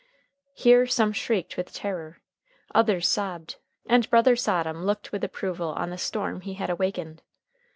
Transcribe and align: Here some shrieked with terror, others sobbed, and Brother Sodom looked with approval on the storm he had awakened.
Here 0.55 0.87
some 0.87 1.13
shrieked 1.13 1.57
with 1.57 1.71
terror, 1.71 2.21
others 2.73 3.07
sobbed, 3.07 3.57
and 3.85 4.09
Brother 4.09 4.35
Sodom 4.35 4.83
looked 4.83 5.11
with 5.11 5.23
approval 5.23 5.73
on 5.73 5.91
the 5.91 5.97
storm 5.99 6.41
he 6.41 6.55
had 6.55 6.71
awakened. 6.71 7.21